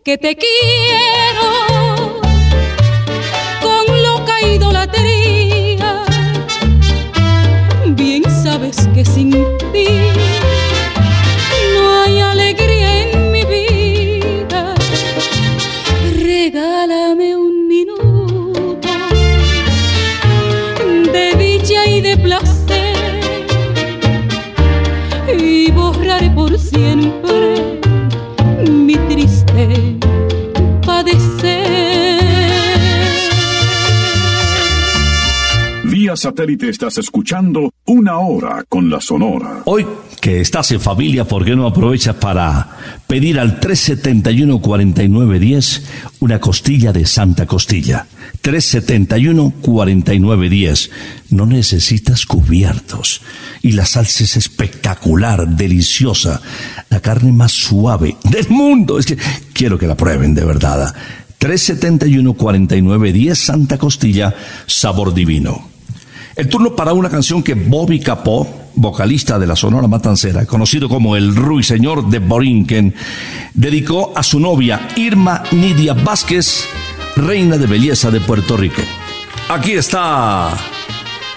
que 0.10 0.18
te 0.18 0.36
quiero 0.36 2.20
con 3.62 4.02
loca 4.02 4.42
idolatría. 4.42 6.04
Bien 7.90 8.24
sabes 8.44 8.88
que 8.96 9.06
sin 9.06 9.30
ti 9.72 9.86
satélite 36.20 36.70
estás 36.70 36.98
escuchando 36.98 37.72
Una 37.86 38.18
Hora 38.20 38.66
con 38.68 38.90
la 38.90 39.00
Sonora. 39.00 39.62
Hoy 39.66 39.86
que 40.20 40.42
estás 40.42 40.72
en 40.72 40.82
familia, 40.82 41.26
¿por 41.26 41.46
qué 41.46 41.56
no 41.56 41.66
aprovechas 41.66 42.18
para 42.18 43.00
pedir 43.08 43.40
al 43.40 43.62
371-4910 43.62 45.82
una 46.20 46.40
costilla 46.40 46.92
de 46.92 47.06
Santa 47.06 47.46
Costilla? 47.46 48.06
371-4910. 48.44 50.90
No 51.30 51.46
necesitas 51.46 52.26
cubiertos. 52.26 53.22
Y 53.62 53.72
la 53.72 53.86
salsa 53.86 54.26
es 54.26 54.36
espectacular, 54.36 55.48
deliciosa. 55.48 56.42
La 56.90 57.00
carne 57.00 57.32
más 57.32 57.54
suave 57.54 58.18
del 58.26 58.50
mundo. 58.50 59.00
Es 59.00 59.06
que 59.06 59.18
quiero 59.54 59.80
que 59.80 59.88
la 59.88 59.96
prueben 59.96 60.36
de 60.36 60.44
verdad. 60.44 60.94
371-4910 61.40 63.36
Santa 63.36 63.78
Costilla, 63.78 64.36
sabor 64.66 65.14
divino. 65.14 65.79
El 66.40 66.48
turno 66.48 66.74
para 66.74 66.94
una 66.94 67.10
canción 67.10 67.44
que 67.44 67.54
Bobby 67.54 68.00
Capó, 68.00 68.48
vocalista 68.74 69.38
de 69.38 69.46
la 69.46 69.58
Sonora 69.58 69.90
Matancera, 69.90 70.46
conocido 70.46 70.88
como 70.88 71.18
el 71.18 71.36
Ruiseñor 71.36 72.10
de 72.10 72.20
Borinquen, 72.20 72.96
dedicó 73.54 74.14
a 74.16 74.24
su 74.24 74.40
novia 74.40 74.88
Irma 74.96 75.44
Nidia 75.52 75.94
Vázquez, 75.96 76.64
reina 77.18 77.58
de 77.58 77.68
belleza 77.68 78.10
de 78.10 78.22
Puerto 78.22 78.56
Rico. 78.56 78.82
Aquí 79.50 79.74
está 79.74 80.56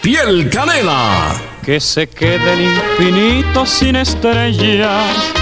Piel 0.03 0.49
Canela. 0.49 1.35
Que 1.65 1.81
se 1.81 2.09
quede 2.09 2.53
el 2.53 2.61
infinito 2.61 3.67
sin 3.67 3.97
estrellas 3.97 5.42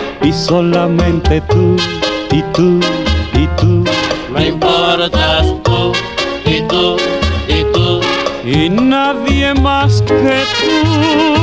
y 0.23 0.31
solamente 0.31 1.41
tú 1.41 1.75
y 2.31 2.41
tú 2.53 2.79
y 3.33 3.47
tú. 3.59 3.83
Me 4.33 4.47
importas 4.47 5.47
tú 5.63 5.91
y 6.45 6.61
tú 6.63 6.97
y 7.47 7.63
tú. 7.73 8.01
Y 8.43 8.69
nadie 8.69 9.53
más 9.53 10.01
que 10.03 10.43
tú. 10.59 11.40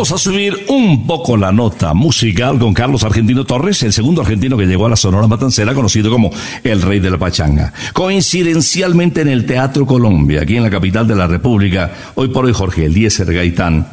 Vamos 0.00 0.12
a 0.12 0.16
subir 0.16 0.64
un 0.68 1.06
poco 1.06 1.36
la 1.36 1.52
nota 1.52 1.92
musical 1.92 2.58
con 2.58 2.72
Carlos 2.72 3.04
Argentino 3.04 3.44
Torres, 3.44 3.82
el 3.82 3.92
segundo 3.92 4.22
argentino 4.22 4.56
que 4.56 4.64
llegó 4.64 4.86
a 4.86 4.88
la 4.88 4.96
Sonora 4.96 5.26
Matancera, 5.26 5.74
conocido 5.74 6.10
como 6.10 6.30
el 6.64 6.80
Rey 6.80 7.00
de 7.00 7.10
la 7.10 7.18
Pachanga. 7.18 7.70
Coincidencialmente 7.92 9.20
en 9.20 9.28
el 9.28 9.44
Teatro 9.44 9.84
Colombia, 9.84 10.40
aquí 10.40 10.56
en 10.56 10.62
la 10.62 10.70
capital 10.70 11.06
de 11.06 11.16
la 11.16 11.26
República, 11.26 11.92
hoy 12.14 12.28
por 12.28 12.46
hoy 12.46 12.54
Jorge 12.54 12.86
Eliezer 12.86 13.30
Gaitán. 13.30 13.88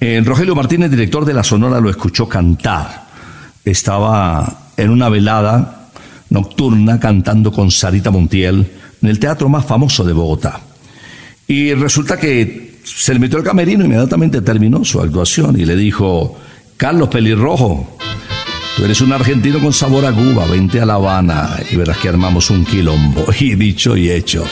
Eh, 0.00 0.20
Rogelio 0.24 0.56
Martínez, 0.56 0.90
director 0.90 1.24
de 1.24 1.34
la 1.34 1.44
Sonora, 1.44 1.78
lo 1.78 1.88
escuchó 1.88 2.28
cantar. 2.28 3.06
Estaba 3.64 4.72
en 4.76 4.90
una 4.90 5.08
velada 5.08 5.90
nocturna 6.30 6.98
cantando 6.98 7.52
con 7.52 7.70
Sarita 7.70 8.10
Montiel 8.10 8.68
en 9.00 9.08
el 9.08 9.20
teatro 9.20 9.48
más 9.48 9.64
famoso 9.64 10.02
de 10.02 10.14
Bogotá. 10.14 10.62
Y 11.46 11.74
resulta 11.74 12.18
que 12.18 12.67
se 12.96 13.12
le 13.12 13.20
metió 13.20 13.38
el 13.38 13.44
camerino, 13.44 13.84
inmediatamente 13.84 14.40
terminó 14.40 14.84
su 14.84 15.00
actuación 15.00 15.58
y 15.58 15.64
le 15.64 15.76
dijo, 15.76 16.36
Carlos 16.76 17.08
Pelirrojo, 17.08 17.96
tú 18.76 18.84
eres 18.84 19.00
un 19.00 19.12
argentino 19.12 19.60
con 19.60 19.72
sabor 19.72 20.06
a 20.06 20.12
Cuba, 20.12 20.46
vente 20.46 20.80
a 20.80 20.86
La 20.86 20.94
Habana 20.94 21.56
y 21.70 21.76
verás 21.76 21.98
que 21.98 22.08
armamos 22.08 22.50
un 22.50 22.64
quilombo. 22.64 23.24
Y 23.40 23.54
dicho 23.54 23.96
y 23.96 24.10
hecho. 24.10 24.44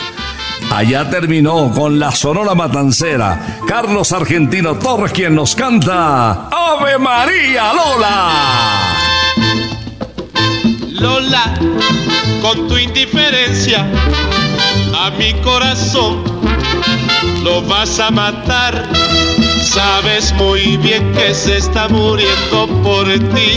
Allá 0.71 1.09
terminó 1.09 1.71
con 1.73 1.99
la 1.99 2.11
Sonora 2.11 2.55
Matancera. 2.55 3.59
Carlos 3.67 4.13
Argentino 4.13 4.75
Torres 4.77 5.13
quien 5.13 5.35
nos 5.35 5.55
canta 5.55 6.49
Ave 6.49 6.99
María 6.99 7.73
Lola. 7.73 8.33
Lola, 10.93 11.55
con 12.43 12.69
tu 12.69 12.77
indiferencia 12.77 13.87
a 14.99 15.11
mi 15.11 15.35
corazón 15.43 16.46
lo 17.47 17.63
vas 17.63 18.01
a 18.01 18.11
matar. 18.11 18.73
Sabes 19.63 20.33
muy 20.33 20.77
bien 20.79 21.13
que 21.13 21.33
se 21.33 21.59
está 21.59 21.89
muriendo 21.89 22.67
por 22.83 23.07
ti. 23.35 23.51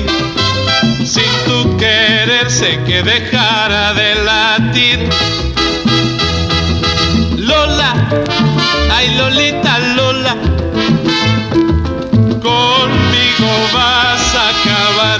Sin 1.13 1.31
tu 1.47 1.75
querer 1.77 2.45
sé 2.51 2.71
que 2.85 3.01
dejara 3.01 3.93
de 3.93 4.09
latir. 4.29 4.99
Lola, 7.49 7.91
ay 8.95 9.07
Lolita 9.17 9.79
Lola, 9.97 10.35
conmigo 12.47 13.51
vas 13.73 14.25
a 14.41 14.45
acabar. 14.53 15.19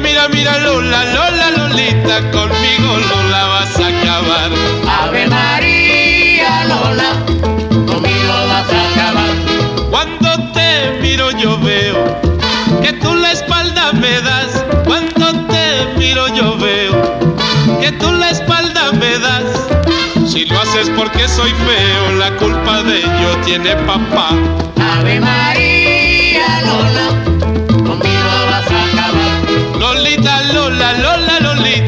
Mira, 0.00 0.28
mira, 0.28 0.58
Lola, 0.58 1.04
Lola, 1.04 1.50
Lolita, 1.56 2.20
conmigo 2.32 2.98
Lola 3.08 3.44
vas 3.46 3.78
a 3.78 3.86
acabar. 3.86 4.50
Ave 5.00 5.26
María 5.28 6.64
Lola, 6.64 7.10
conmigo 7.86 8.34
vas 8.48 8.70
a 8.72 8.90
acabar. 8.90 9.30
Cuando 9.90 10.52
te 10.52 10.98
miro 11.00 11.30
yo 11.30 11.58
veo 11.60 12.20
que 12.82 12.92
tú 12.94 13.14
la 13.14 13.32
espalda 13.32 13.92
me 13.92 14.20
das. 14.20 14.64
Cuando 14.84 15.46
te 15.46 15.86
miro 15.96 16.26
yo 16.34 16.58
veo 16.58 17.18
que 17.80 17.92
tú 17.92 18.10
la 18.12 18.30
espalda 18.30 18.92
me 18.92 19.18
das. 19.18 19.68
Si 20.30 20.44
lo 20.44 20.60
haces 20.60 20.90
porque 20.96 21.28
soy 21.28 21.50
feo, 21.50 22.16
la 22.18 22.36
culpa 22.36 22.82
de 22.82 22.98
ello 22.98 23.36
tiene 23.44 23.76
papá. 23.76 24.30
Ave 24.98 25.20
María 25.20 25.63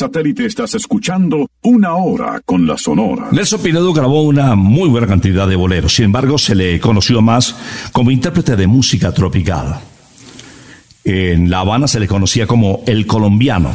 satélite 0.00 0.46
estás 0.46 0.74
escuchando 0.74 1.50
Una 1.60 1.94
Hora 1.94 2.40
con 2.42 2.66
la 2.66 2.78
Sonora. 2.78 3.28
Nelson 3.32 3.60
Pinedo 3.60 3.92
grabó 3.92 4.22
una 4.22 4.54
muy 4.54 4.88
buena 4.88 5.06
cantidad 5.06 5.46
de 5.46 5.56
boleros, 5.56 5.94
sin 5.94 6.06
embargo 6.06 6.38
se 6.38 6.54
le 6.54 6.80
conoció 6.80 7.20
más 7.20 7.54
como 7.92 8.10
intérprete 8.10 8.56
de 8.56 8.66
música 8.66 9.12
tropical. 9.12 9.78
En 11.04 11.50
La 11.50 11.60
Habana 11.60 11.86
se 11.86 12.00
le 12.00 12.08
conocía 12.08 12.46
como 12.46 12.82
el 12.86 13.06
colombiano. 13.06 13.72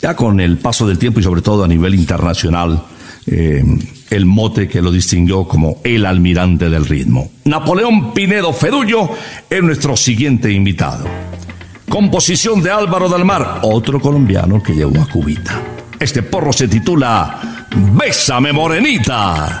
Ya 0.00 0.14
con 0.14 0.38
el 0.38 0.58
paso 0.58 0.86
del 0.86 0.96
tiempo 0.96 1.18
y 1.18 1.24
sobre 1.24 1.42
todo 1.42 1.64
a 1.64 1.68
nivel 1.68 1.96
internacional, 1.96 2.80
eh, 3.26 3.64
el 4.10 4.26
mote 4.26 4.68
que 4.68 4.80
lo 4.80 4.92
distinguió 4.92 5.48
como 5.48 5.80
el 5.82 6.06
almirante 6.06 6.70
del 6.70 6.86
ritmo. 6.86 7.32
Napoleón 7.46 8.14
Pinedo 8.14 8.52
Fedullo 8.52 9.10
es 9.50 9.60
nuestro 9.60 9.96
siguiente 9.96 10.52
invitado. 10.52 11.27
Composición 11.88 12.62
de 12.62 12.70
Álvaro 12.70 13.08
del 13.08 13.24
Mar, 13.24 13.60
otro 13.62 13.98
colombiano 13.98 14.62
que 14.62 14.74
llegó 14.74 15.00
a 15.00 15.06
Cubita. 15.06 15.60
Este 15.98 16.22
porro 16.22 16.52
se 16.52 16.68
titula 16.68 17.66
Bésame 17.74 18.52
Morenita. 18.52 19.60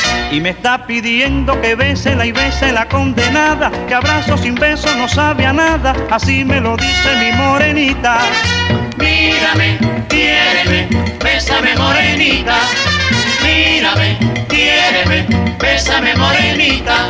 Y 0.31 0.39
me 0.39 0.51
está 0.51 0.87
pidiendo 0.87 1.59
que 1.59 1.75
bésela 1.75 2.25
y 2.25 2.31
bese 2.31 2.71
la 2.71 2.87
condenada, 2.87 3.69
que 3.87 3.93
abrazo 3.93 4.37
sin 4.37 4.55
beso 4.55 4.87
no 4.95 5.09
sabe 5.09 5.45
a 5.45 5.51
nada, 5.51 5.93
así 6.09 6.45
me 6.45 6.61
lo 6.61 6.77
dice 6.77 7.09
mi 7.19 7.33
morenita. 7.33 8.19
Mírame, 8.97 9.77
quiéreme, 10.07 10.87
bésame 11.21 11.75
morenita. 11.75 12.55
Mírame, 13.43 14.17
quiéreme, 14.47 15.27
bésame 15.59 16.15
morenita. 16.15 17.09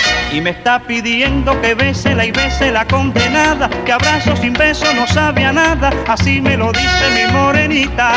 Y 0.31 0.39
me 0.39 0.51
está 0.51 0.79
pidiendo 0.79 1.59
que 1.61 1.73
bésela 1.73 2.25
y 2.25 2.31
bese 2.31 2.71
la 2.71 2.87
condenada, 2.87 3.69
que 3.85 3.91
abrazo 3.91 4.33
sin 4.37 4.53
beso 4.53 4.85
no 4.93 5.05
sabe 5.07 5.43
a 5.43 5.51
nada, 5.51 5.91
así 6.07 6.39
me 6.39 6.55
lo 6.55 6.71
dice 6.71 7.09
mi 7.13 7.33
morenita. 7.33 8.13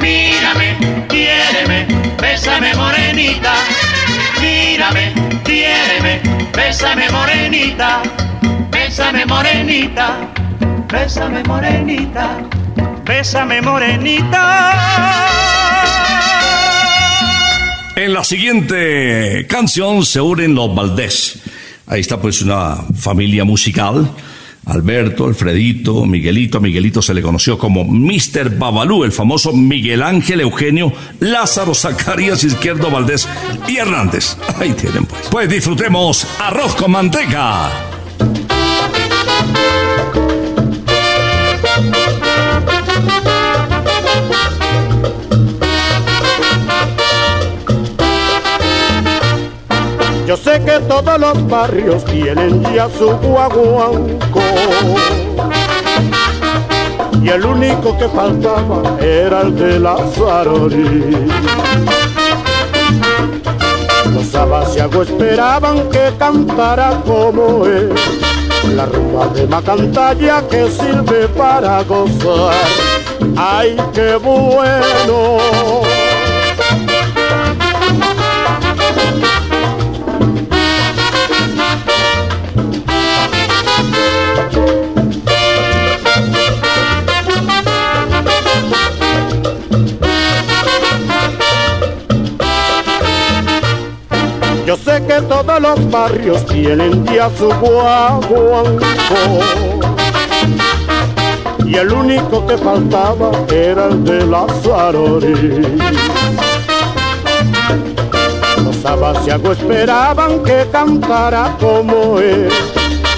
Mírame, 0.00 0.76
quiéreme, 1.08 1.86
bésame 2.20 2.74
morenita. 2.74 3.52
Mírame, 4.40 5.12
quiéreme, 5.44 6.20
bésame 6.52 7.08
morenita. 7.10 8.02
Bésame 8.72 9.24
morenita, 9.26 10.16
bésame 10.88 11.44
morenita. 11.44 12.30
Bésame 13.04 13.62
morenita. 13.62 15.47
En 17.98 18.14
la 18.14 18.22
siguiente 18.22 19.44
canción 19.48 20.06
se 20.06 20.20
unen 20.20 20.54
los 20.54 20.72
Valdés. 20.72 21.40
Ahí 21.88 22.00
está 22.00 22.20
pues 22.20 22.42
una 22.42 22.76
familia 22.96 23.42
musical. 23.42 24.08
Alberto, 24.66 25.26
Alfredito, 25.26 26.04
Miguelito. 26.04 26.60
Miguelito 26.60 27.02
se 27.02 27.12
le 27.12 27.22
conoció 27.22 27.58
como 27.58 27.82
Mr. 27.82 28.56
Babalú, 28.56 29.02
el 29.02 29.10
famoso 29.10 29.52
Miguel 29.52 30.04
Ángel 30.04 30.42
Eugenio 30.42 30.92
Lázaro 31.18 31.74
Zacarías 31.74 32.44
Izquierdo 32.44 32.88
Valdés 32.88 33.28
y 33.66 33.78
Hernández. 33.78 34.36
Ahí 34.60 34.74
tienen 34.74 35.04
pues. 35.04 35.26
Pues 35.28 35.48
disfrutemos 35.48 36.24
arroz 36.38 36.76
con 36.76 36.92
manteca. 36.92 37.87
Yo 50.28 50.36
sé 50.36 50.62
que 50.62 50.78
todos 50.80 51.18
los 51.18 51.48
barrios 51.48 52.04
tienen 52.04 52.62
ya 52.74 52.86
su 52.90 53.08
guaguanco. 53.16 54.42
Y 57.22 57.30
el 57.30 57.46
único 57.46 57.96
que 57.96 58.06
faltaba 58.10 58.82
era 59.00 59.40
el 59.40 59.56
de 59.56 59.80
la 59.80 59.96
Sarori. 60.14 61.26
Los 64.12 64.34
abasiagos 64.34 65.08
esperaban 65.08 65.88
que 65.88 66.12
cantara 66.18 67.00
como 67.06 67.64
él. 67.64 67.94
La 68.76 68.84
rumba 68.84 69.28
de 69.28 69.46
Macantalla 69.46 70.46
que 70.46 70.70
sirve 70.70 71.26
para 71.28 71.82
gozar. 71.84 72.52
¡Ay, 73.34 73.78
qué 73.94 74.16
bueno! 74.16 75.87
Que 95.06 95.22
todos 95.22 95.60
los 95.60 95.90
barrios 95.90 96.44
tienen 96.46 97.04
ya 97.06 97.30
su 97.36 97.48
guaguanco 97.48 98.84
y 101.68 101.74
el 101.74 101.92
único 101.92 102.46
que 102.46 102.56
faltaba 102.56 103.30
era 103.50 103.86
el 103.88 104.02
de 104.02 104.26
la 104.26 104.46
Sarori. 104.62 105.78
Los 108.64 108.84
abasiagos 108.84 109.58
esperaban 109.58 110.42
que 110.42 110.66
cantara 110.72 111.54
como 111.60 112.18
él, 112.18 112.48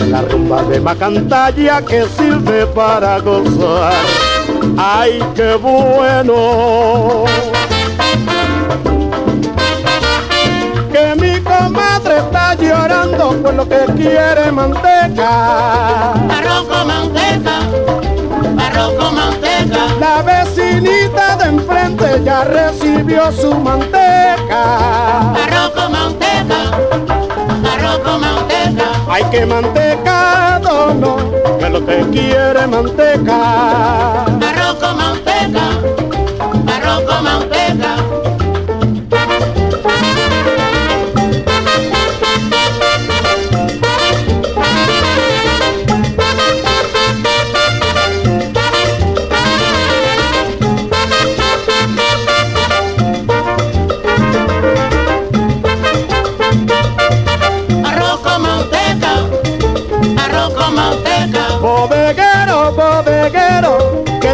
la 0.09 0.22
rumba 0.22 0.64
de 0.64 0.81
Macantalla 0.81 1.81
que 1.83 2.05
sirve 2.18 2.66
para 2.66 3.20
gozar. 3.20 3.93
¡Ay, 4.76 5.22
qué 5.37 5.55
bueno! 5.55 7.24
Lo 13.61 13.68
que 13.68 13.92
quiere 13.92 14.50
manteca. 14.52 16.12
Arroz 16.12 16.64
con 16.70 16.86
manteca, 16.86 17.56
arroz 18.58 18.92
con 18.98 19.14
manteca. 19.14 19.80
La 20.00 20.22
vecinita 20.22 21.36
de 21.36 21.44
enfrente 21.44 22.22
ya 22.24 22.44
recibió 22.44 23.30
su 23.32 23.54
manteca. 23.54 25.32
Arroz 25.44 25.70
con 25.76 25.92
manteca, 25.92 26.61
arroz 27.72 27.98
con 27.98 28.20
manteca. 28.22 28.86
Hay 29.11 29.24
que 29.24 29.44
mantecado, 29.44 30.94
no, 30.94 31.16
que 31.58 31.68
lo 31.68 31.84
que 31.84 31.98
quiere 32.12 32.66
manteca. 32.66 34.30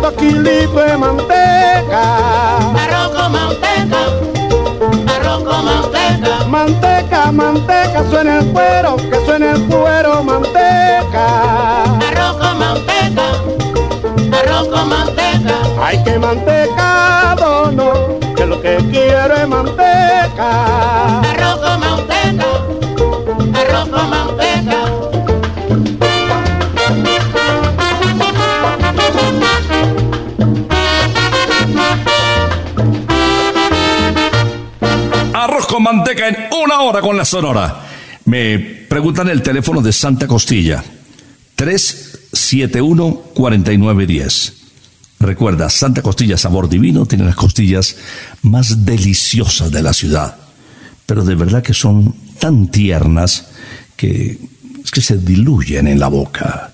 Dos 0.06 0.14
kilitos 0.22 0.86
de 0.86 0.96
manteca. 0.96 2.58
Arroz 2.84 3.08
con 3.16 3.32
manteca, 3.32 4.00
arroz 5.14 5.42
con 5.44 5.64
manteca. 5.64 6.44
Manteca, 6.48 7.32
manteca, 7.32 8.04
suena 8.10 8.38
el 8.38 8.46
cuero, 8.52 8.96
que 8.96 9.24
suena 9.24 9.52
el 9.52 9.62
cuero, 9.64 10.22
manteca. 10.22 11.26
Arroz 12.08 12.36
con 12.40 12.58
manteca, 12.58 13.26
arroz 14.38 14.68
con 14.68 14.88
manteca. 14.88 15.54
Hay 15.82 16.02
que 16.04 16.18
mantecado, 16.18 17.72
no, 17.72 17.92
que 18.36 18.46
lo 18.46 18.60
que 18.60 18.76
quiero 18.90 19.34
es 19.34 19.48
manteca. 19.48 21.20
Arroz 21.32 21.56
con 21.56 21.80
manteca, 21.80 21.85
manteca 35.86 36.28
en 36.28 36.36
una 36.64 36.80
hora 36.80 37.00
con 37.00 37.16
la 37.16 37.24
Sonora. 37.24 37.86
Me 38.24 38.58
preguntan 38.58 39.28
el 39.28 39.40
teléfono 39.40 39.80
de 39.80 39.92
Santa 39.92 40.26
Costilla. 40.26 40.82
371-4910. 41.56 44.52
Recuerda, 45.20 45.70
Santa 45.70 46.02
Costilla 46.02 46.36
Sabor 46.36 46.68
Divino 46.68 47.06
tiene 47.06 47.24
las 47.24 47.36
costillas 47.36 47.94
más 48.42 48.84
deliciosas 48.84 49.70
de 49.70 49.82
la 49.82 49.92
ciudad. 49.92 50.36
Pero 51.06 51.24
de 51.24 51.36
verdad 51.36 51.62
que 51.62 51.72
son 51.72 52.16
tan 52.40 52.66
tiernas 52.66 53.46
que, 53.94 54.40
es 54.82 54.90
que 54.90 55.00
se 55.00 55.18
diluyen 55.18 55.86
en 55.86 56.00
la 56.00 56.08
boca. 56.08 56.72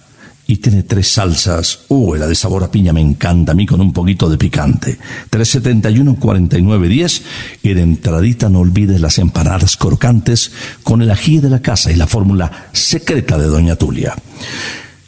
Y 0.53 0.59
tiene 0.59 0.83
tres 0.83 1.09
salsas. 1.09 1.87
Uy, 1.89 2.19
la 2.19 2.27
de 2.27 2.35
sabor 2.35 2.63
a 2.63 2.71
piña 2.71 2.93
me 2.93 3.01
encanta 3.01 3.53
a 3.53 3.55
mí 3.55 3.65
con 3.65 3.81
un 3.81 3.91
poquito 3.91 4.29
de 4.29 4.37
picante. 4.37 4.99
371-4910. 5.31 7.23
Y 7.63 7.73
de 7.73 7.81
entradita 7.81 8.51
no 8.51 8.59
olvides 8.59 9.01
las 9.01 9.17
empanadas 9.17 9.79
crocantes 9.79 10.53
con 10.83 11.01
el 11.01 11.11
ají 11.11 11.39
de 11.39 11.49
la 11.49 11.63
casa 11.63 11.91
y 11.91 11.97
la 11.97 12.07
fórmula 12.07 12.69
secreta 12.71 13.39
de 13.39 13.47
Doña 13.47 13.77
Tulia. 13.77 14.15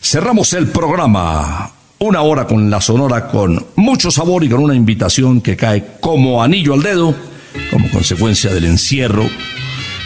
Cerramos 0.01 0.55
el 0.55 0.69
programa. 0.69 1.71
Una 1.99 2.23
hora 2.23 2.47
con 2.47 2.71
la 2.71 2.81
sonora 2.81 3.29
con 3.29 3.67
mucho 3.77 4.11
sabor 4.11 4.45
y 4.45 4.49
con 4.49 4.61
una 4.61 4.75
invitación 4.75 5.43
que 5.43 5.59
cae 5.59 5.99
como 6.01 6.43
anillo 6.43 6.73
al 6.73 6.83
dedo, 6.83 7.15
como 7.71 7.91
consecuencia 7.91 8.51
del 8.51 8.65
encierro 8.65 9.29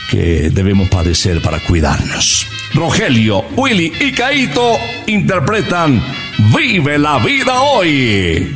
que 0.09 0.51
debemos 0.51 0.89
padecer 0.89 1.41
para 1.43 1.61
cuidarnos. 1.61 2.47
Rogelio, 2.75 3.45
Willy 3.57 3.93
y 4.01 4.13
Caito 4.13 4.79
interpretan 5.07 6.03
Vive 6.55 6.99
la 6.99 7.19
vida 7.19 7.61
hoy. 7.61 8.49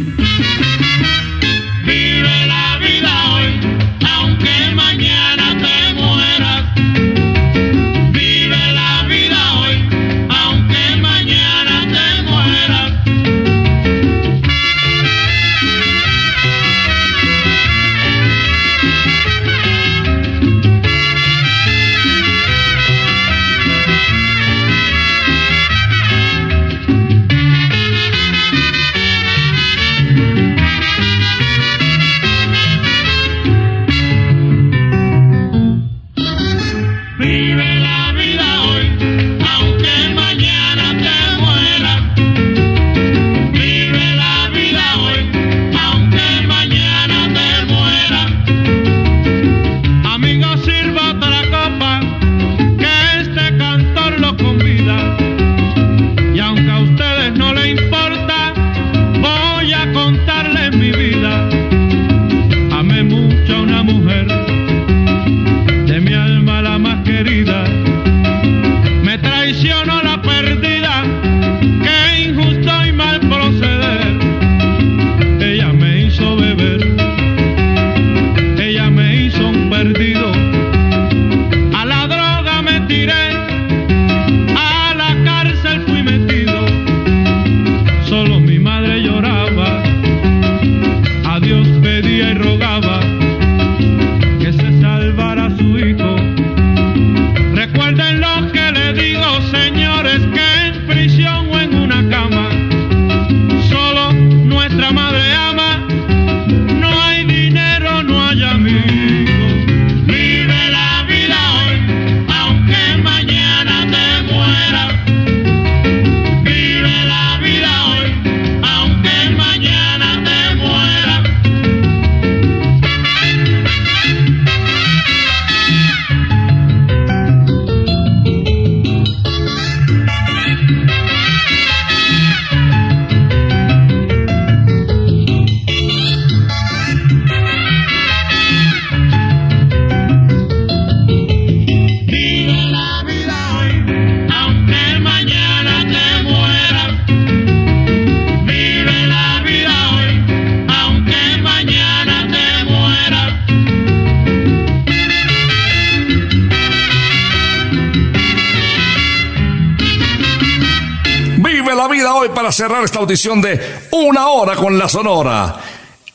Hoy 162.23 162.29
para 162.29 162.53
cerrar 162.53 162.85
esta 162.85 163.01
audición 163.01 163.41
de 163.41 163.61
Una 163.91 164.29
hora 164.29 164.55
con 164.55 164.79
la 164.79 164.89
Sonora. 164.89 165.57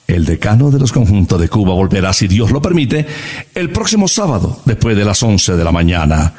El 0.07 0.23
decano 0.23 0.71
de 0.71 0.79
los 0.79 0.93
conjuntos 0.93 1.39
de 1.39 1.49
Cuba 1.49 1.73
volverá, 1.73 2.13
si 2.13 2.29
Dios 2.29 2.49
lo 2.49 2.61
permite, 2.61 3.05
el 3.53 3.71
próximo 3.71 4.07
sábado, 4.07 4.61
después 4.63 4.95
de 4.95 5.03
las 5.03 5.21
11 5.21 5.57
de 5.57 5.63
la 5.65 5.71
mañana. 5.73 6.33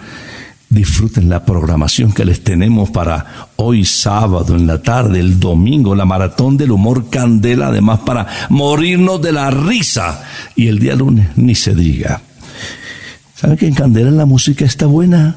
Disfruten 0.71 1.29
la 1.29 1.45
programación 1.45 2.13
que 2.13 2.25
les 2.25 2.43
tenemos 2.43 2.89
para 2.89 3.49
hoy 3.57 3.85
sábado 3.85 4.57
en 4.57 4.67
la 4.67 4.81
tarde, 4.81 5.21
el 5.21 5.39
domingo, 5.39 5.95
la 5.95 6.07
maratón 6.07 6.57
del 6.57 6.71
humor 6.71 7.11
candela, 7.11 7.67
además 7.67 8.01
para 8.07 8.27
morirnos 8.49 9.21
de 9.21 9.33
la 9.33 9.51
risa. 9.51 10.25
Y 10.57 10.69
el 10.69 10.79
día 10.79 10.95
lunes 10.95 11.29
ni 11.37 11.55
se 11.55 11.75
diga. 11.75 12.23
¿Saben 13.35 13.59
que 13.59 13.67
en 13.67 13.75
Candela 13.75 14.11
la 14.11 14.25
música 14.25 14.65
está 14.65 14.87
buena? 14.87 15.37